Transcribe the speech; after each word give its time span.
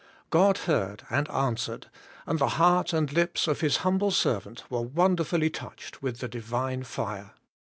God 0.31 0.57
heard 0.65 1.03
and 1.11 1.29
answered, 1.29 1.85
and 2.25 2.39
the 2.39 2.47
heart 2.57 2.91
and 2.91 3.13
lips 3.13 3.47
of 3.47 3.61
His 3.61 3.77
humble 3.85 4.09
servant 4.09 4.63
were 4.67 4.81
wonderfully 4.81 5.51
touched 5.51 6.01
with 6.01 6.17
the 6.17 6.27
divine 6.27 6.81
fire. 6.81 7.33